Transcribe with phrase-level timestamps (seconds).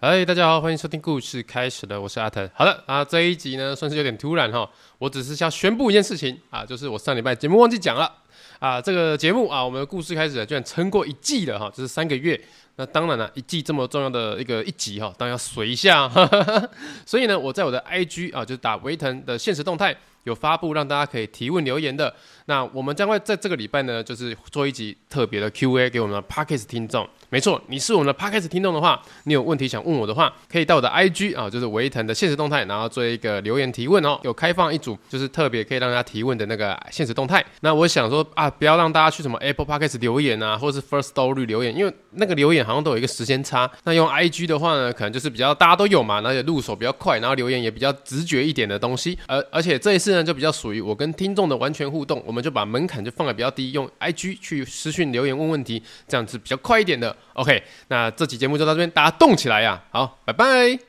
[0.00, 2.48] 嗨，大家好，欢迎收听故事开始了，我是阿腾。
[2.54, 8.08] 好的啊，这一集呢算是有点突然哈，我只是想宣布一件事情啊，就是我上礼拜节目忘记讲了
[8.60, 12.40] 啊，这个节目啊，我们的故事开始，居然撑过一季了哈，就是三个月。
[12.76, 16.08] 那当然了，一季这么重要的一个一集哈，当然要随一下。
[17.04, 19.96] 所以呢，我在我的 IG 啊，就是打维腾的现实动态。
[20.24, 22.14] 有发布让大家可以提问留言的，
[22.46, 27.08] 那我们将会在这个礼拜呢，就是做一集特别的 Q&A 给我们的 Podcast 听众。
[27.30, 34.20] 没错，你是我们的 Podcast 听众的话，你有问题想问我的话，可以到我的 IG 啊，就是维腾的限时动态，然后做一个留言提问哦。
[34.22, 37.44] 有开放一组，就是特别可以让大家提问的那个限时动态。
[37.60, 43.70] 那我想说啊，不要让大家去什么 Apple Podcast 留言啊，或者是 First Story 留言，因为那个留言好像都有一个时间差。
[43.84, 49.18] 那用 IG 的话呢，可能就是比较大家都有嘛，而且入手比较快，然后留言也比较直觉一点的东西。
[49.26, 50.98] 而而且这一次呢，就比较属于我。
[50.98, 57.16] 跟听众的完全互动，我们就把门槛就放的比较低，用 IG 去私讯留言问问题，这样子比较快一点的。
[57.34, 59.82] OK，那这期节目就到这边，大家动起来呀！
[59.90, 60.87] 好，拜拜。